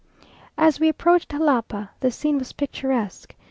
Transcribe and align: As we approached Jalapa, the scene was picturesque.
As 0.57 0.79
we 0.79 0.89
approached 0.89 1.29
Jalapa, 1.31 1.91
the 1.99 2.09
scene 2.09 2.39
was 2.39 2.53
picturesque. 2.53 3.35